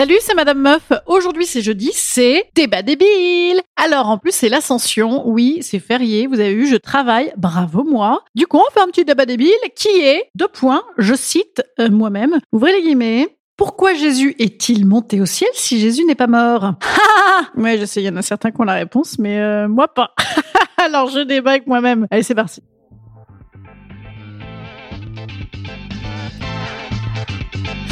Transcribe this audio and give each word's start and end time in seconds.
Salut, 0.00 0.16
c'est 0.20 0.32
Madame 0.32 0.60
Meuf. 0.60 0.92
Aujourd'hui, 1.04 1.44
c'est 1.44 1.60
jeudi, 1.60 1.90
c'est 1.92 2.46
débat 2.54 2.80
débile. 2.80 3.60
Alors, 3.76 4.08
en 4.08 4.16
plus, 4.16 4.32
c'est 4.32 4.48
l'ascension. 4.48 5.28
Oui, 5.28 5.58
c'est 5.60 5.78
férié. 5.78 6.26
Vous 6.26 6.40
avez 6.40 6.54
vu, 6.54 6.66
je 6.66 6.76
travaille. 6.76 7.34
Bravo, 7.36 7.84
moi. 7.84 8.24
Du 8.34 8.46
coup, 8.46 8.56
on 8.56 8.72
fait 8.72 8.80
un 8.80 8.86
petit 8.86 9.04
débat 9.04 9.26
débile 9.26 9.52
qui 9.76 9.88
est, 9.88 10.30
deux 10.34 10.48
points, 10.48 10.84
je 10.96 11.12
cite 11.12 11.62
euh, 11.78 11.90
moi-même, 11.90 12.38
ouvrez 12.50 12.72
les 12.72 12.80
guillemets. 12.80 13.36
Pourquoi 13.58 13.92
Jésus 13.92 14.34
est-il 14.38 14.86
monté 14.86 15.20
au 15.20 15.26
ciel 15.26 15.50
si 15.52 15.78
Jésus 15.78 16.06
n'est 16.06 16.14
pas 16.14 16.28
mort? 16.28 16.76
Ah 16.82 17.42
Ouais, 17.58 17.76
je 17.76 17.84
sais, 17.84 18.00
il 18.00 18.06
y 18.06 18.08
en 18.08 18.16
a 18.16 18.22
certains 18.22 18.52
qui 18.52 18.60
ont 18.62 18.64
la 18.64 18.72
réponse, 18.72 19.18
mais 19.18 19.38
euh, 19.38 19.68
moi 19.68 19.88
pas. 19.88 20.14
Alors, 20.78 21.10
je 21.10 21.20
débat 21.20 21.50
avec 21.50 21.66
moi-même. 21.66 22.06
Allez, 22.10 22.22
c'est 22.22 22.34
parti. 22.34 22.62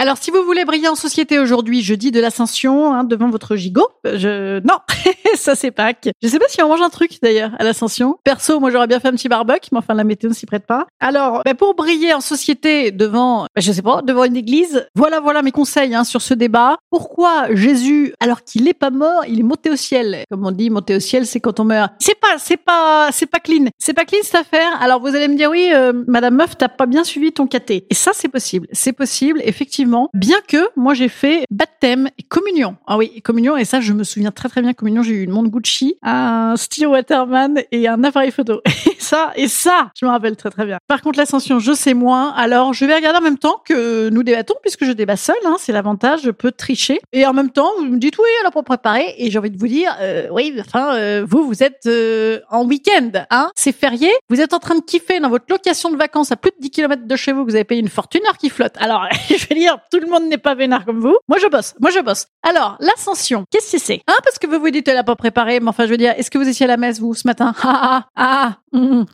Alors, 0.00 0.16
si 0.16 0.30
vous 0.30 0.42
voulez 0.44 0.64
briller 0.64 0.88
en 0.88 0.94
société 0.94 1.38
aujourd'hui, 1.38 1.82
jeudi 1.82 2.10
de 2.10 2.20
l'ascension, 2.20 2.94
hein, 2.94 3.04
devant 3.04 3.28
votre 3.28 3.54
gigot, 3.54 3.86
je 4.06 4.58
non, 4.60 4.78
ça 5.34 5.54
c'est 5.54 5.70
Pâques. 5.72 6.08
Je 6.22 6.28
sais 6.28 6.38
pas 6.38 6.48
si 6.48 6.62
on 6.62 6.68
mange 6.68 6.80
un 6.80 6.88
truc 6.88 7.18
d'ailleurs 7.22 7.50
à 7.58 7.64
l'ascension. 7.64 8.16
Perso, 8.24 8.60
moi 8.60 8.70
j'aurais 8.70 8.86
bien 8.86 8.98
fait 8.98 9.08
un 9.08 9.12
petit 9.12 9.28
barbecue, 9.28 9.68
mais 9.72 9.78
enfin 9.78 9.92
la 9.92 10.04
météo 10.04 10.30
ne 10.30 10.34
s'y 10.34 10.46
prête 10.46 10.64
pas. 10.64 10.86
Alors, 11.00 11.42
ben, 11.44 11.54
pour 11.54 11.74
briller 11.74 12.14
en 12.14 12.22
société 12.22 12.92
devant, 12.92 13.42
ben, 13.54 13.60
je 13.60 13.72
sais 13.72 13.82
pas, 13.82 14.00
devant 14.00 14.24
une 14.24 14.36
église, 14.36 14.88
voilà, 14.94 15.20
voilà 15.20 15.42
mes 15.42 15.52
conseils 15.52 15.94
hein, 15.94 16.04
sur 16.04 16.22
ce 16.22 16.32
débat. 16.32 16.78
Pourquoi 16.88 17.54
Jésus, 17.54 18.14
alors 18.20 18.42
qu'il 18.42 18.68
est 18.68 18.72
pas 18.72 18.88
mort, 18.88 19.24
il 19.28 19.40
est 19.40 19.42
monté 19.42 19.68
au 19.68 19.76
ciel? 19.76 20.24
Comme 20.30 20.46
on 20.46 20.50
dit, 20.50 20.70
monter 20.70 20.96
au 20.96 21.00
ciel, 21.00 21.26
c'est 21.26 21.40
quand 21.40 21.60
on 21.60 21.64
meurt. 21.64 21.92
C'est 21.98 22.18
pas, 22.18 22.38
c'est 22.38 22.56
pas, 22.56 23.10
c'est 23.12 23.26
pas 23.26 23.38
clean. 23.38 23.66
C'est 23.78 23.92
pas 23.92 24.06
clean 24.06 24.20
cette 24.22 24.36
affaire. 24.36 24.80
Alors 24.80 24.98
vous 25.02 25.14
allez 25.14 25.28
me 25.28 25.36
dire 25.36 25.50
oui, 25.50 25.68
euh, 25.74 25.92
Madame 26.06 26.36
Meuf, 26.36 26.56
t'as 26.56 26.68
pas 26.68 26.86
bien 26.86 27.04
suivi 27.04 27.32
ton 27.32 27.46
caté. 27.46 27.86
Et 27.90 27.94
ça 27.94 28.12
c'est 28.14 28.28
possible, 28.28 28.66
c'est 28.72 28.94
possible 28.94 29.42
effectivement 29.44 29.89
bien 30.14 30.38
que 30.46 30.58
moi 30.76 30.94
j'ai 30.94 31.08
fait 31.08 31.44
baptême 31.50 32.08
et 32.18 32.22
communion. 32.22 32.76
Ah 32.86 32.96
oui, 32.96 33.20
communion, 33.22 33.56
et 33.56 33.64
ça 33.64 33.80
je 33.80 33.92
me 33.92 34.04
souviens 34.04 34.30
très 34.30 34.48
très 34.48 34.62
bien, 34.62 34.72
communion, 34.72 35.02
j'ai 35.02 35.14
eu 35.14 35.22
une 35.24 35.30
montre 35.30 35.50
Gucci, 35.50 35.96
un 36.02 36.54
style 36.56 36.86
Waterman 36.86 37.62
et 37.72 37.88
un 37.88 38.02
appareil 38.04 38.30
photo. 38.30 38.60
Ça, 39.00 39.32
et 39.34 39.48
ça, 39.48 39.90
je 39.98 40.04
me 40.04 40.10
rappelle 40.10 40.36
très 40.36 40.50
très 40.50 40.66
bien. 40.66 40.78
Par 40.86 41.00
contre, 41.00 41.18
l'ascension, 41.18 41.58
je 41.58 41.72
sais 41.72 41.94
moins, 41.94 42.32
alors 42.34 42.74
je 42.74 42.84
vais 42.84 42.94
regarder 42.94 43.18
en 43.18 43.22
même 43.22 43.38
temps 43.38 43.62
que 43.64 44.10
nous 44.10 44.22
débattons, 44.22 44.54
puisque 44.62 44.84
je 44.84 44.92
débat 44.92 45.16
seul, 45.16 45.36
hein, 45.46 45.56
c'est 45.58 45.72
l'avantage, 45.72 46.20
je 46.22 46.30
peux 46.30 46.52
tricher. 46.52 47.00
Et 47.12 47.26
en 47.26 47.32
même 47.32 47.50
temps, 47.50 47.70
vous 47.78 47.86
me 47.86 47.98
dites 47.98 48.18
oui, 48.18 48.28
alors 48.40 48.52
pour 48.52 48.62
préparer, 48.62 49.14
et 49.16 49.30
j'ai 49.30 49.38
envie 49.38 49.50
de 49.50 49.58
vous 49.58 49.68
dire, 49.68 49.96
euh, 50.00 50.28
oui, 50.30 50.54
enfin, 50.60 50.94
euh, 50.94 51.24
vous, 51.26 51.46
vous 51.46 51.62
êtes 51.62 51.86
euh, 51.86 52.40
en 52.50 52.66
week-end, 52.66 53.10
hein, 53.30 53.50
c'est 53.56 53.74
férié, 53.74 54.10
vous 54.28 54.40
êtes 54.40 54.52
en 54.52 54.58
train 54.58 54.74
de 54.74 54.82
kiffer 54.82 55.18
dans 55.18 55.30
votre 55.30 55.46
location 55.48 55.90
de 55.90 55.96
vacances 55.96 56.30
à 56.30 56.36
plus 56.36 56.50
de 56.50 56.56
10 56.60 56.70
km 56.70 57.06
de 57.06 57.16
chez 57.16 57.32
vous, 57.32 57.44
vous 57.44 57.54
avez 57.54 57.64
payé 57.64 57.80
une 57.80 57.88
fortune 57.88 58.20
heure 58.28 58.36
qui 58.36 58.50
flotte. 58.50 58.74
Alors, 58.78 59.06
je 59.28 59.46
vais 59.46 59.54
dire, 59.54 59.78
tout 59.90 59.98
le 59.98 60.08
monde 60.08 60.24
n'est 60.24 60.38
pas 60.38 60.54
vénard 60.54 60.84
comme 60.84 61.00
vous. 61.00 61.16
Moi, 61.28 61.38
je 61.38 61.46
bosse. 61.46 61.74
Moi, 61.80 61.90
je 61.90 62.00
bosse. 62.00 62.26
Alors, 62.42 62.76
l'ascension, 62.80 63.44
qu'est-ce 63.50 63.72
que 63.72 63.82
c'est? 63.82 64.02
Hein, 64.06 64.16
parce 64.24 64.38
que 64.38 64.46
vous 64.46 64.60
vous 64.60 64.70
dites, 64.70 64.86
elle 64.88 64.98
a 64.98 65.04
pas 65.04 65.16
préparé, 65.16 65.60
mais 65.60 65.68
enfin, 65.68 65.86
je 65.86 65.90
veux 65.90 65.96
dire, 65.96 66.12
est-ce 66.16 66.30
que 66.30 66.38
vous 66.38 66.48
étiez 66.48 66.64
à 66.64 66.68
la 66.68 66.76
messe, 66.76 67.00
vous, 67.00 67.14
ce 67.14 67.26
matin? 67.26 67.54
Ah, 67.62 68.04
ah, 68.16 68.56
ah 68.72 68.76
hum. 68.76 68.89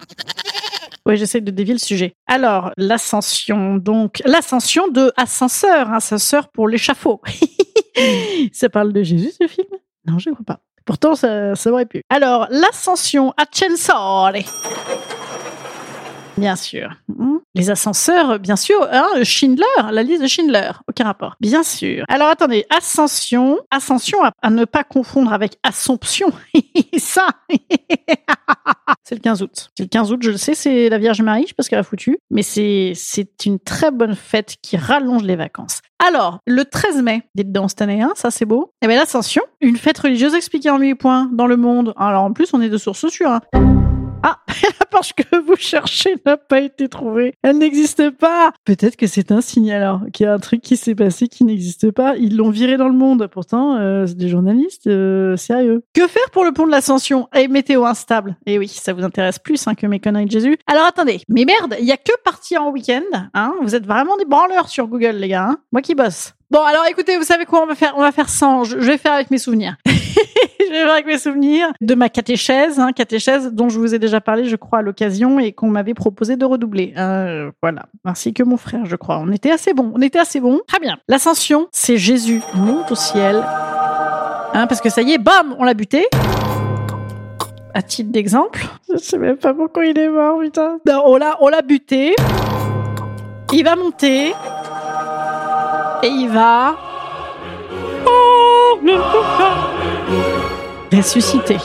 Oui, 1.06 1.16
j'essaie 1.16 1.40
de 1.40 1.52
dévier 1.52 1.72
le 1.72 1.78
sujet. 1.78 2.16
Alors, 2.26 2.72
l'ascension, 2.76 3.76
donc, 3.76 4.20
l'ascension 4.24 4.88
de 4.88 5.12
ascenseur, 5.16 5.92
ascenseur 5.92 6.48
pour 6.48 6.66
l'échafaud. 6.66 7.20
ça 8.52 8.68
parle 8.68 8.92
de 8.92 9.04
Jésus, 9.04 9.30
ce 9.40 9.46
film? 9.46 9.68
Non, 10.04 10.18
je 10.18 10.30
ne 10.30 10.34
crois 10.34 10.44
pas. 10.44 10.60
Pourtant, 10.84 11.14
ça, 11.14 11.54
ça 11.54 11.70
aurait 11.70 11.86
pu. 11.86 12.02
Alors, 12.10 12.48
l'ascension 12.50 13.32
à. 13.36 13.44
Bien 16.36 16.54
sûr. 16.54 16.90
Hmm. 17.08 17.38
Les 17.54 17.70
ascenseurs, 17.70 18.38
bien 18.38 18.56
sûr. 18.56 18.86
Hein, 18.92 19.08
Schindler, 19.22 19.64
la 19.90 20.02
liste 20.02 20.22
de 20.22 20.26
Schindler. 20.26 20.70
Aucun 20.86 21.04
rapport. 21.04 21.36
Bien 21.40 21.62
sûr. 21.62 22.04
Alors 22.08 22.28
attendez, 22.28 22.66
ascension. 22.68 23.58
Ascension 23.70 24.18
à, 24.42 24.50
ne 24.50 24.66
pas 24.66 24.84
confondre 24.84 25.32
avec 25.32 25.56
Assomption. 25.62 26.30
Ça, 26.98 27.28
c'est 29.06 29.14
le 29.14 29.20
15 29.20 29.42
août. 29.42 29.70
C'est 29.76 29.84
le 29.84 29.88
15 29.88 30.12
août, 30.12 30.18
je 30.20 30.30
le 30.32 30.36
sais, 30.36 30.54
c'est 30.54 30.88
la 30.88 30.98
Vierge 30.98 31.22
Marie, 31.22 31.42
je 31.42 31.48
sais 31.48 31.54
pas 31.54 31.62
ce 31.62 31.70
qu'elle 31.70 31.78
a 31.78 31.84
foutu. 31.84 32.18
Mais 32.30 32.42
c'est, 32.42 32.92
une 33.44 33.60
très 33.60 33.92
bonne 33.92 34.16
fête 34.16 34.56
qui 34.62 34.76
rallonge 34.76 35.22
les 35.22 35.36
vacances. 35.36 35.80
Alors, 36.04 36.40
le 36.44 36.64
13 36.64 37.02
mai, 37.02 37.22
dites 37.36 37.52
dans 37.52 37.68
cette 37.68 37.82
année, 37.82 38.02
hein, 38.02 38.12
ça 38.16 38.32
c'est 38.32 38.44
beau. 38.44 38.72
Eh 38.82 38.88
bien, 38.88 38.96
l'Ascension, 38.96 39.42
une 39.60 39.76
fête 39.76 39.98
religieuse 39.98 40.34
expliquée 40.34 40.70
en 40.70 40.78
8 40.78 40.96
points 40.96 41.30
dans 41.32 41.46
le 41.46 41.56
monde. 41.56 41.94
Alors 41.96 42.24
en 42.24 42.32
plus, 42.32 42.52
on 42.52 42.60
est 42.60 42.68
de 42.68 42.78
sources 42.78 43.06
sûres. 43.08 43.30
Hein. 43.30 43.75
Ah, 44.22 44.38
la 44.80 44.86
Porsche 44.86 45.12
que 45.12 45.36
vous 45.36 45.56
cherchez 45.56 46.16
n'a 46.24 46.36
pas 46.36 46.60
été 46.60 46.88
trouvée. 46.88 47.34
Elle 47.42 47.58
n'existe 47.58 48.10
pas. 48.10 48.52
Peut-être 48.64 48.96
que 48.96 49.06
c'est 49.06 49.30
un 49.32 49.40
signe 49.40 49.72
alors, 49.72 50.00
qu'il 50.12 50.24
y 50.24 50.28
a 50.28 50.32
un 50.32 50.38
truc 50.38 50.62
qui 50.62 50.76
s'est 50.76 50.94
passé 50.94 51.28
qui 51.28 51.44
n'existe 51.44 51.90
pas. 51.90 52.16
Ils 52.16 52.36
l'ont 52.36 52.50
viré 52.50 52.76
dans 52.76 52.88
le 52.88 52.94
monde. 52.94 53.28
Pourtant, 53.30 53.76
euh, 53.76 54.06
c'est 54.06 54.16
des 54.16 54.28
journalistes 54.28 54.86
euh, 54.86 55.36
sérieux. 55.36 55.82
Que 55.94 56.06
faire 56.06 56.30
pour 56.32 56.44
le 56.44 56.52
pont 56.52 56.66
de 56.66 56.70
l'Ascension? 56.70 57.28
Et 57.34 57.48
météo 57.48 57.84
instable. 57.84 58.36
Eh 58.46 58.58
oui, 58.58 58.68
ça 58.68 58.92
vous 58.92 59.04
intéresse 59.04 59.38
plus 59.38 59.66
hein, 59.66 59.74
que 59.74 59.86
mes 59.86 60.00
conneries 60.00 60.26
de 60.26 60.30
Jésus. 60.30 60.58
Alors 60.66 60.86
attendez, 60.86 61.20
mais 61.28 61.44
merde, 61.44 61.76
il 61.78 61.86
y 61.86 61.92
a 61.92 61.96
que 61.96 62.12
partir 62.24 62.62
en 62.62 62.70
week-end. 62.70 63.28
Hein 63.34 63.54
vous 63.62 63.74
êtes 63.74 63.86
vraiment 63.86 64.16
des 64.16 64.24
branleurs 64.24 64.68
sur 64.68 64.86
Google, 64.86 65.16
les 65.16 65.28
gars. 65.28 65.48
Hein 65.50 65.58
Moi 65.72 65.82
qui 65.82 65.94
bosse. 65.94 66.34
Bon, 66.48 66.62
alors 66.62 66.84
écoutez, 66.88 67.16
vous 67.16 67.24
savez 67.24 67.44
quoi 67.44 67.62
On 67.62 67.66
va 67.66 67.74
faire, 67.74 67.94
on 67.96 68.02
va 68.02 68.12
faire 68.12 68.28
sans. 68.28 68.62
Je, 68.62 68.76
vais 68.76 68.98
faire 68.98 69.12
avec 69.12 69.32
mes 69.32 69.38
souvenirs. 69.38 69.76
je 69.86 70.70
vais 70.70 70.82
faire 70.84 70.92
avec 70.92 71.06
mes 71.06 71.18
souvenirs 71.18 71.72
de 71.80 71.94
ma 71.96 72.08
catéchèse, 72.08 72.78
hein, 72.78 72.92
catéchèse 72.92 73.52
dont 73.52 73.68
je 73.68 73.80
vous 73.80 73.96
ai 73.96 73.98
déjà 73.98 74.20
parlé, 74.20 74.44
je 74.44 74.54
crois, 74.54 74.78
à 74.78 74.82
l'occasion 74.82 75.40
et 75.40 75.50
qu'on 75.52 75.68
m'avait 75.68 75.94
proposé 75.94 76.36
de 76.36 76.44
redoubler. 76.44 76.94
Euh, 76.96 77.50
voilà, 77.62 77.86
ainsi 78.04 78.32
que 78.32 78.44
mon 78.44 78.56
frère, 78.56 78.86
je 78.86 78.94
crois. 78.94 79.18
On 79.18 79.32
était 79.32 79.50
assez 79.50 79.74
bon. 79.74 79.92
On 79.96 80.00
était 80.00 80.20
assez 80.20 80.38
bon. 80.38 80.60
Très 80.68 80.78
bien. 80.78 80.98
L'ascension, 81.08 81.66
c'est 81.72 81.96
Jésus 81.96 82.40
monte 82.54 82.92
au 82.92 82.96
ciel. 82.96 83.42
Hein, 84.54 84.68
parce 84.68 84.80
que 84.80 84.88
ça 84.88 85.02
y 85.02 85.12
est, 85.12 85.18
bam, 85.18 85.56
on 85.58 85.64
l'a 85.64 85.74
buté. 85.74 86.06
À 87.74 87.82
titre 87.82 88.10
d'exemple, 88.12 88.64
je 88.90 88.98
sais 88.98 89.18
même 89.18 89.36
pas 89.36 89.52
pourquoi 89.52 89.84
il 89.84 89.98
est 89.98 90.08
mort, 90.08 90.38
putain. 90.40 90.78
On 91.04 91.18
l'a 91.18 91.62
buté. 91.62 92.14
Il 93.52 93.64
va 93.64 93.74
monter. 93.74 94.32
Il 96.08 96.28
va 96.28 96.76
ressusciter. 100.92 101.58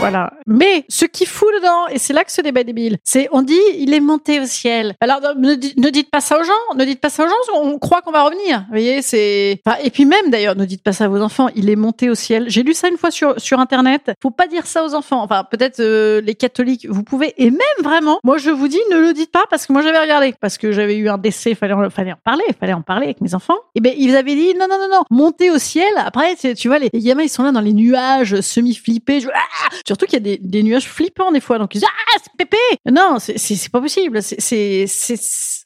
Voilà. 0.00 0.32
Mais 0.46 0.86
ce 0.88 1.04
qui 1.04 1.26
fout 1.26 1.48
dedans, 1.60 1.86
et 1.88 1.98
c'est 1.98 2.14
là 2.14 2.24
que 2.24 2.32
ce 2.32 2.40
débat 2.40 2.62
est 2.62 2.64
débile, 2.64 2.96
c'est 3.04 3.28
on 3.32 3.42
dit 3.42 3.60
il 3.76 3.92
est 3.92 4.00
monté 4.00 4.40
au 4.40 4.46
ciel. 4.46 4.94
Alors 5.02 5.20
ne, 5.36 5.54
dites 5.54 6.10
pas 6.10 6.22
ça 6.22 6.40
aux 6.40 6.42
gens, 6.42 6.52
ne 6.74 6.84
dites 6.86 7.02
pas 7.02 7.10
ça 7.10 7.24
aux 7.24 7.28
gens, 7.28 7.34
on 7.54 7.78
croit 7.78 8.00
qu'on 8.00 8.10
va 8.10 8.22
revenir. 8.22 8.60
Vous 8.60 8.70
voyez, 8.70 9.02
c'est. 9.02 9.60
Enfin, 9.66 9.76
et 9.84 9.90
puis 9.90 10.06
même 10.06 10.30
d'ailleurs, 10.30 10.56
ne 10.56 10.64
dites 10.64 10.82
pas 10.82 10.92
ça 10.92 11.04
à 11.04 11.08
vos 11.08 11.20
enfants. 11.20 11.48
Il 11.54 11.68
est 11.68 11.76
monté 11.76 12.08
au 12.08 12.14
ciel. 12.14 12.46
J'ai 12.48 12.62
lu 12.62 12.72
ça 12.72 12.88
une 12.88 12.96
fois 12.96 13.10
sur 13.10 13.38
sur 13.38 13.60
internet. 13.60 14.12
Faut 14.22 14.30
pas 14.30 14.46
dire 14.46 14.66
ça 14.66 14.86
aux 14.86 14.94
enfants. 14.94 15.22
Enfin, 15.22 15.44
peut-être 15.44 15.80
euh, 15.80 16.22
les 16.22 16.34
catholiques, 16.34 16.86
vous 16.88 17.02
pouvez. 17.02 17.34
Et 17.36 17.50
même 17.50 17.60
vraiment, 17.82 18.20
moi 18.24 18.38
je 18.38 18.48
vous 18.48 18.68
dis, 18.68 18.80
ne 18.90 18.98
le 18.98 19.12
dites 19.12 19.30
pas 19.30 19.44
parce 19.50 19.66
que 19.66 19.72
moi 19.74 19.82
j'avais 19.82 20.00
regardé, 20.00 20.34
parce 20.40 20.56
que 20.56 20.72
j'avais 20.72 20.96
eu 20.96 21.10
un 21.10 21.18
décès, 21.18 21.54
fallait 21.54 21.74
en, 21.74 21.90
fallait 21.90 22.12
en 22.12 22.18
parler, 22.24 22.44
fallait 22.58 22.72
en 22.72 22.82
parler 22.82 23.04
avec 23.04 23.20
mes 23.20 23.34
enfants. 23.34 23.58
Et 23.74 23.80
ben 23.80 23.92
ils 23.98 24.16
avaient 24.16 24.34
dit 24.34 24.54
non 24.54 24.66
non 24.66 24.78
non 24.78 24.88
non, 24.90 25.02
monter 25.10 25.50
au 25.50 25.58
ciel. 25.58 25.92
Après, 25.98 26.36
tu, 26.36 26.68
vois, 26.68 26.78
les, 26.78 26.88
les 26.90 27.00
gamins 27.00 27.22
ils 27.22 27.28
sont 27.28 27.42
là 27.42 27.52
dans 27.52 27.60
les 27.60 27.74
nuages, 27.74 28.40
semi 28.40 28.74
flippés. 28.74 29.20
Je... 29.20 29.28
Ah 29.28 29.89
Surtout 29.90 30.06
qu'il 30.06 30.24
y 30.24 30.34
a 30.34 30.38
des, 30.40 30.62
nuages 30.62 30.88
flippants 30.88 31.32
des 31.32 31.40
fois. 31.40 31.58
Donc 31.58 31.74
ils 31.74 31.78
disent 31.78 31.88
ah 31.88 32.18
c'est 32.22 32.32
pépé. 32.38 32.56
Non, 32.88 33.16
c'est 33.18 33.68
pas 33.72 33.80
possible. 33.80 34.20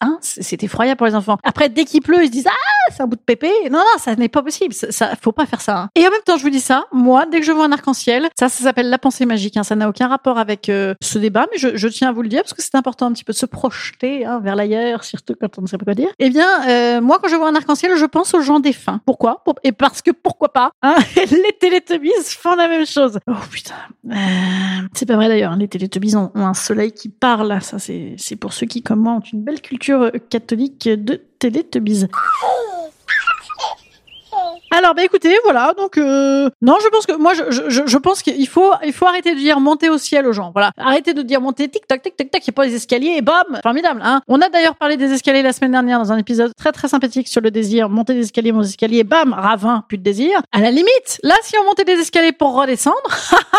Hein, 0.00 0.18
c'est 0.22 0.62
effroyable 0.62 0.96
pour 0.96 1.06
les 1.06 1.14
enfants. 1.14 1.36
Après 1.42 1.68
dès 1.68 1.84
qu'il 1.84 2.00
pleut 2.00 2.22
ils 2.22 2.28
se 2.28 2.32
disent 2.32 2.46
ah 2.48 2.90
c'est 2.90 3.02
un 3.02 3.06
bout 3.06 3.16
de 3.16 3.20
pépé. 3.20 3.50
Non 3.70 3.80
non 3.80 3.98
ça 3.98 4.16
n'est 4.16 4.30
pas 4.30 4.42
possible. 4.42 4.72
Ça, 4.72 4.90
ça, 4.92 5.12
faut 5.20 5.32
pas 5.32 5.44
faire 5.44 5.60
ça. 5.60 5.78
Hein. 5.78 5.88
Et 5.94 6.06
en 6.06 6.10
même 6.10 6.22
temps 6.24 6.38
je 6.38 6.42
vous 6.42 6.48
dis 6.48 6.60
ça. 6.60 6.86
Moi 6.90 7.26
dès 7.26 7.40
que 7.40 7.44
je 7.44 7.52
vois 7.52 7.66
un 7.66 7.72
arc-en-ciel, 7.72 8.30
ça 8.38 8.48
ça 8.48 8.64
s'appelle 8.64 8.88
la 8.88 8.96
pensée 8.96 9.26
magique. 9.26 9.58
Hein. 9.58 9.62
Ça 9.62 9.76
n'a 9.76 9.90
aucun 9.90 10.08
rapport 10.08 10.38
avec 10.38 10.70
euh, 10.70 10.94
ce 11.02 11.18
débat, 11.18 11.46
mais 11.52 11.58
je, 11.58 11.88
tiens 11.88 12.08
à 12.08 12.12
vous 12.12 12.22
le 12.22 12.30
dire 12.30 12.40
parce 12.40 12.54
que 12.54 12.62
c'est 12.62 12.76
important 12.76 13.04
un 13.04 13.12
petit 13.12 13.24
peu 13.24 13.34
de 13.34 13.38
se 13.38 13.44
projeter 13.44 14.24
vers 14.40 14.56
l'ailleurs, 14.56 15.04
surtout 15.04 15.34
quand 15.38 15.58
on 15.58 15.62
ne 15.62 15.66
sait 15.66 15.76
pas 15.76 15.84
quoi 15.84 15.94
dire. 15.94 16.08
Eh 16.18 16.30
bien 16.30 16.66
euh, 16.66 17.02
moi 17.02 17.18
quand 17.20 17.28
je 17.28 17.36
vois 17.36 17.48
un 17.48 17.54
arc-en-ciel, 17.54 17.94
je 17.98 18.06
pense 18.06 18.32
aux 18.32 18.40
gens 18.40 18.58
défunts. 18.58 19.02
Pourquoi? 19.04 19.42
Pour, 19.44 19.56
Et 19.64 19.72
parce 19.72 20.00
que 20.00 20.12
pourquoi 20.12 20.50
pas 20.50 20.70
Les 21.16 21.52
Télétubbies 21.60 22.10
font 22.26 22.54
la 22.54 22.68
même 22.68 22.86
chose. 22.86 23.18
Oh 23.28 23.32
putain. 23.50 23.74
Euh, 24.14 24.88
c'est 24.94 25.06
pas 25.06 25.16
vrai 25.16 25.28
d'ailleurs, 25.28 25.52
hein, 25.52 25.58
les 25.58 25.68
Télétubbies 25.68 26.16
ont, 26.16 26.30
un 26.34 26.54
soleil 26.54 26.92
qui 26.92 27.08
parle. 27.08 27.60
Ça, 27.62 27.78
c'est 27.78 28.36
pour 28.36 28.52
ceux 28.52 28.66
qui, 28.66 28.82
comme 28.82 29.00
moi, 29.00 29.14
ont 29.14 29.20
une 29.32 29.42
belle 29.42 29.60
culture 29.60 30.02
euh, 30.02 30.10
catholique 30.30 30.88
de 30.88 31.20
Télétubbies. 31.38 32.06
Alors, 34.76 34.92
bah 34.94 35.04
écoutez, 35.04 35.36
voilà. 35.44 35.72
Donc, 35.76 35.98
euh, 35.98 36.50
non, 36.60 36.78
je 36.82 36.88
pense 36.88 37.06
que 37.06 37.12
moi, 37.12 37.32
je, 37.34 37.70
je, 37.86 37.96
pense 37.98 38.22
qu'il 38.22 38.48
faut, 38.48 38.72
il 38.84 38.92
faut 38.92 39.06
arrêter 39.06 39.32
de 39.32 39.38
dire 39.38 39.60
monter 39.60 39.88
au 39.88 39.98
ciel 39.98 40.26
aux 40.26 40.32
gens. 40.32 40.50
Voilà, 40.52 40.72
arrêtez 40.76 41.14
de 41.14 41.22
dire 41.22 41.40
monter 41.40 41.68
tic 41.68 41.86
tac 41.86 42.02
tic 42.02 42.16
tac 42.16 42.28
tac. 42.32 42.44
Il 42.44 42.50
n'y 42.50 42.54
a 42.54 42.56
pas 42.56 42.66
les 42.66 42.74
escaliers 42.74 43.14
et 43.18 43.22
bam, 43.22 43.60
formidable. 43.62 44.00
Hein 44.02 44.20
On 44.26 44.40
a 44.40 44.48
d'ailleurs 44.48 44.74
parlé 44.74 44.96
des 44.96 45.12
escaliers 45.12 45.42
la 45.42 45.52
semaine 45.52 45.70
dernière 45.70 46.00
dans 46.00 46.10
un 46.10 46.18
épisode 46.18 46.52
très 46.56 46.72
très 46.72 46.88
sympathique 46.88 47.28
sur 47.28 47.40
le 47.40 47.52
désir. 47.52 47.88
Monter 47.88 48.14
des 48.14 48.22
escaliers, 48.22 48.50
monter 48.50 48.64
des 48.64 48.70
escaliers, 48.70 49.04
bam, 49.04 49.32
ravin, 49.32 49.84
plus 49.86 49.98
de 49.98 50.02
désir. 50.02 50.40
À 50.50 50.60
la 50.60 50.72
limite, 50.72 51.20
là, 51.22 51.36
si 51.42 51.56
on 51.56 51.64
montait 51.64 51.84
des 51.84 52.00
escaliers 52.00 52.32
pour 52.32 52.54
redescendre, 52.54 52.96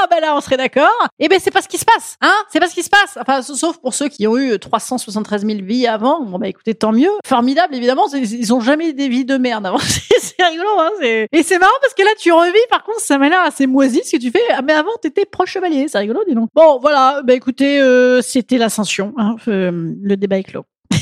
bah 0.09 0.19
là, 0.21 0.35
on 0.35 0.41
serait 0.41 0.57
d'accord. 0.57 1.07
Et 1.19 1.29
ben 1.29 1.39
c'est 1.41 1.51
pas 1.51 1.62
ce 1.62 1.69
qui 1.69 1.77
se 1.77 1.85
passe, 1.85 2.17
hein 2.21 2.35
C'est 2.51 2.59
pas 2.59 2.67
ce 2.67 2.75
qui 2.75 2.83
se 2.83 2.89
passe. 2.89 3.17
Enfin, 3.21 3.41
sauf 3.41 3.77
pour 3.77 3.94
ceux 3.94 4.09
qui 4.09 4.27
ont 4.27 4.38
eu 4.38 4.59
373 4.59 5.45
000 5.45 5.59
vies 5.63 5.88
avant. 5.88 6.21
Bon 6.23 6.39
bah 6.39 6.50
écoutez, 6.50 6.75
tant 6.75 6.91
mieux. 6.91 7.12
Formidable, 7.25 7.73
évidemment. 7.73 8.07
Ils 8.13 8.53
ont 8.53 8.59
jamais 8.59 8.91
des 8.91 9.07
vies 9.07 9.23
de 9.23 9.38
merde 9.38 9.65
avant. 9.65 9.79
c'est 9.79 10.44
rigolo, 10.44 10.69
hein 10.79 10.91
et 11.31 11.43
c'est 11.43 11.59
marrant 11.59 11.71
parce 11.81 11.93
que 11.93 12.03
là, 12.03 12.09
tu 12.17 12.31
revis, 12.31 12.57
par 12.69 12.83
contre, 12.83 12.99
ça 12.99 13.17
m'a 13.17 13.29
l'air 13.29 13.41
assez 13.41 13.67
moisi 13.67 14.01
ce 14.03 14.15
que 14.15 14.21
tu 14.21 14.31
fais. 14.31 14.41
Ah, 14.51 14.61
mais 14.61 14.73
avant, 14.73 14.91
t'étais 15.01 15.25
proche 15.25 15.51
chevalier. 15.51 15.87
C'est 15.87 15.97
rigolo, 15.97 16.21
dis 16.27 16.35
donc. 16.35 16.49
Bon, 16.53 16.79
voilà. 16.79 17.21
Bah, 17.23 17.33
écoutez, 17.33 17.79
euh, 17.81 18.21
c'était 18.21 18.57
l'ascension. 18.57 19.13
Hein, 19.17 19.35
euh, 19.47 19.93
le 20.01 20.17
débat 20.17 20.37
est 20.37 20.43
clos. 20.43 20.65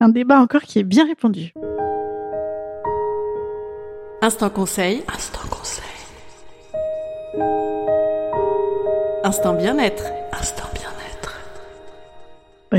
Un 0.00 0.08
débat 0.08 0.40
encore 0.40 0.62
qui 0.62 0.78
est 0.78 0.84
bien 0.84 1.06
répondu. 1.06 1.52
Instant 4.22 4.50
conseil. 4.50 5.02
Instant 5.14 5.48
conseil. 5.50 5.84
Instant 9.24 9.54
bien-être. 9.54 10.02
Instant 10.02 10.04
bien-être. 10.04 10.19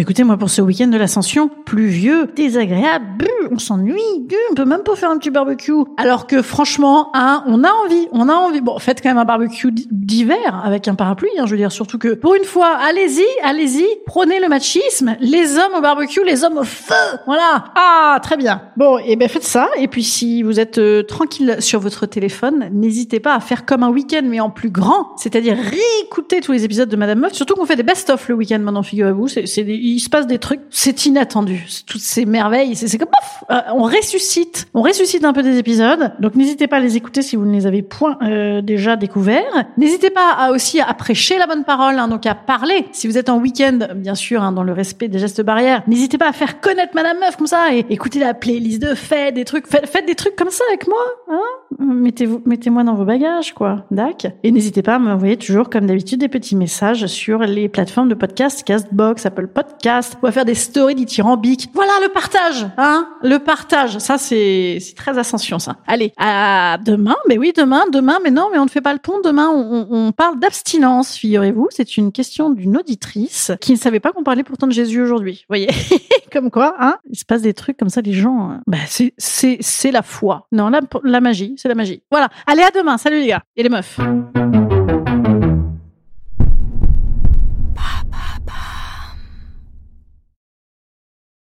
Écoutez, 0.01 0.23
moi 0.23 0.35
pour 0.35 0.49
ce 0.49 0.63
week-end 0.63 0.87
de 0.87 0.97
l'ascension, 0.97 1.47
pluvieux, 1.63 2.25
désagréable, 2.35 3.27
on 3.51 3.59
s'ennuie, 3.59 4.01
on 4.49 4.55
peut 4.55 4.65
même 4.65 4.81
pas 4.81 4.95
faire 4.95 5.11
un 5.11 5.19
petit 5.19 5.29
barbecue. 5.29 5.73
Alors 5.97 6.25
que 6.25 6.41
franchement, 6.41 7.11
hein, 7.13 7.43
on 7.45 7.63
a 7.63 7.69
envie, 7.69 8.07
on 8.11 8.27
a 8.27 8.33
envie. 8.33 8.61
Bon, 8.61 8.79
faites 8.79 9.03
quand 9.03 9.09
même 9.09 9.19
un 9.19 9.25
barbecue 9.25 9.71
d'hiver 9.71 10.59
avec 10.65 10.87
un 10.87 10.95
parapluie, 10.95 11.29
hein, 11.37 11.45
je 11.45 11.51
veux 11.51 11.57
dire, 11.57 11.71
surtout 11.71 11.99
que 11.99 12.15
pour 12.15 12.33
une 12.33 12.45
fois, 12.45 12.77
allez-y, 12.81 13.27
allez-y, 13.43 13.85
prenez 14.07 14.39
le 14.39 14.49
machisme, 14.49 15.17
les 15.19 15.59
hommes 15.59 15.75
au 15.77 15.81
barbecue, 15.81 16.23
les 16.25 16.43
hommes 16.43 16.57
au 16.57 16.63
feu, 16.63 16.95
voilà. 17.27 17.65
Ah, 17.75 18.17
très 18.23 18.37
bien. 18.37 18.63
Bon, 18.77 18.97
et 19.05 19.15
ben 19.15 19.29
faites 19.29 19.43
ça. 19.43 19.69
Et 19.77 19.87
puis 19.87 20.03
si 20.03 20.41
vous 20.41 20.59
êtes 20.59 20.79
euh, 20.79 21.03
tranquille 21.03 21.57
sur 21.59 21.79
votre 21.79 22.07
téléphone, 22.07 22.69
n'hésitez 22.73 23.19
pas 23.19 23.35
à 23.35 23.39
faire 23.39 23.67
comme 23.67 23.83
un 23.83 23.91
week-end 23.91 24.23
mais 24.23 24.39
en 24.39 24.49
plus 24.49 24.71
grand, 24.71 25.15
c'est-à-dire 25.17 25.57
réécouter 25.57 26.41
tous 26.41 26.53
les 26.53 26.65
épisodes 26.65 26.89
de 26.89 26.95
Madame 26.95 27.19
Meuf. 27.19 27.33
Surtout 27.33 27.53
qu'on 27.53 27.67
fait 27.67 27.75
des 27.75 27.83
best-of 27.83 28.29
le 28.29 28.33
week-end 28.33 28.57
maintenant, 28.57 28.81
figurez-vous. 28.81 29.27
C'est 29.27 29.63
des 29.63 29.90
il 29.95 29.99
se 29.99 30.09
passe 30.09 30.27
des 30.27 30.39
trucs, 30.39 30.61
c'est 30.69 31.05
inattendu. 31.05 31.67
Toutes 31.85 32.01
ces 32.01 32.25
merveilles, 32.25 32.75
c'est 32.75 32.97
comme 32.97 33.09
pof, 33.09 33.43
euh, 33.49 33.59
on 33.73 33.83
ressuscite, 33.83 34.67
on 34.73 34.81
ressuscite 34.81 35.23
un 35.23 35.33
peu 35.33 35.43
des 35.43 35.57
épisodes. 35.57 36.13
Donc 36.19 36.35
n'hésitez 36.35 36.67
pas 36.67 36.77
à 36.77 36.79
les 36.79 36.97
écouter 36.97 37.21
si 37.21 37.35
vous 37.35 37.45
ne 37.45 37.53
les 37.53 37.67
avez 37.67 37.81
point 37.81 38.17
euh, 38.21 38.61
déjà 38.61 38.95
découverts. 38.95 39.65
N'hésitez 39.77 40.09
pas 40.09 40.31
à 40.31 40.51
aussi 40.51 40.79
à 40.79 40.93
prêcher 40.93 41.37
la 41.37 41.47
bonne 41.47 41.63
parole, 41.63 41.99
hein, 41.99 42.07
donc 42.07 42.25
à 42.25 42.35
parler. 42.35 42.85
Si 42.91 43.07
vous 43.07 43.17
êtes 43.17 43.29
en 43.29 43.37
week-end, 43.39 43.79
bien 43.95 44.15
sûr, 44.15 44.41
hein, 44.43 44.51
dans 44.51 44.63
le 44.63 44.73
respect 44.73 45.07
des 45.07 45.19
gestes 45.19 45.41
barrières, 45.41 45.83
n'hésitez 45.87 46.17
pas 46.17 46.29
à 46.29 46.33
faire 46.33 46.59
connaître 46.61 46.93
Madame 46.95 47.19
Meuf 47.19 47.37
comme 47.37 47.47
ça 47.47 47.73
et 47.73 47.85
écoutez 47.89 48.19
la 48.19 48.33
playlist 48.33 48.81
de 48.81 48.95
faites 48.95 49.33
des 49.35 49.45
trucs, 49.45 49.67
faites, 49.67 49.87
faites 49.87 50.05
des 50.05 50.15
trucs 50.15 50.35
comme 50.35 50.49
ça 50.49 50.63
avec 50.69 50.87
moi. 50.87 51.03
Hein 51.29 51.60
Mettez-moi 51.79 52.83
dans 52.83 52.95
vos 52.95 53.05
bagages, 53.05 53.53
quoi. 53.53 53.85
Dac. 53.91 54.27
Et 54.43 54.51
n'hésitez 54.51 54.81
pas 54.81 54.95
à 54.95 54.99
m'envoyer 54.99 55.37
toujours, 55.37 55.69
comme 55.69 55.85
d'habitude, 55.85 56.19
des 56.19 56.29
petits 56.29 56.55
messages 56.55 57.05
sur 57.07 57.39
les 57.39 57.69
plateformes 57.69 58.09
de 58.09 58.15
podcast, 58.15 58.63
Castbox, 58.63 59.25
Apple 59.25 59.47
Podcast 59.47 59.81
on 60.21 60.27
va 60.27 60.31
faire 60.31 60.45
des 60.45 60.55
stories 60.55 60.95
dithyrambiques. 60.95 61.69
Voilà 61.73 61.91
le 62.03 62.09
partage, 62.09 62.67
hein 62.77 63.09
Le 63.23 63.37
partage, 63.39 63.97
ça 63.99 64.17
c'est 64.17 64.79
très 64.95 65.17
ascension 65.17 65.59
ça. 65.59 65.77
Allez, 65.87 66.13
à 66.17 66.77
demain. 66.83 67.15
Mais 67.27 67.37
oui, 67.37 67.53
demain, 67.55 67.85
demain. 67.91 68.19
Mais 68.23 68.31
non, 68.31 68.49
mais 68.51 68.59
on 68.59 68.65
ne 68.65 68.69
fait 68.69 68.81
pas 68.81 68.93
le 68.93 68.99
pont. 68.99 69.19
Demain, 69.23 69.49
on, 69.49 69.87
on 69.89 70.11
parle 70.11 70.39
d'abstinence. 70.39 71.15
Figurez-vous, 71.15 71.67
c'est 71.71 71.97
une 71.97 72.11
question 72.11 72.49
d'une 72.49 72.77
auditrice 72.77 73.51
qui 73.61 73.71
ne 73.73 73.77
savait 73.77 73.99
pas 73.99 74.11
qu'on 74.11 74.23
parlait 74.23 74.43
pourtant 74.43 74.67
de 74.67 74.71
Jésus 74.71 75.01
aujourd'hui. 75.01 75.45
Voyez, 75.49 75.69
comme 76.31 76.51
quoi, 76.51 76.75
hein 76.79 76.97
Il 77.09 77.17
se 77.17 77.25
passe 77.25 77.41
des 77.41 77.53
trucs 77.53 77.77
comme 77.77 77.89
ça, 77.89 78.01
les 78.01 78.13
gens. 78.13 78.59
Bah 78.67 78.77
c'est 78.87 79.91
la 79.91 80.01
foi. 80.01 80.47
Non, 80.51 80.71
la 81.03 81.21
magie, 81.21 81.55
c'est 81.61 81.69
la 81.69 81.75
magie. 81.75 82.03
Voilà. 82.09 82.29
Allez, 82.47 82.63
à 82.63 82.71
demain. 82.71 82.97
Salut 82.97 83.19
les 83.19 83.27
gars 83.27 83.43
et 83.55 83.63
les 83.63 83.69
meufs. 83.69 83.99